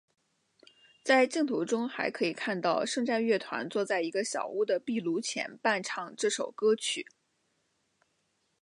[1.03, 7.05] 在镜头中还可以看到圣战乐团坐在一个小屋的壁炉前伴唱这首歌曲。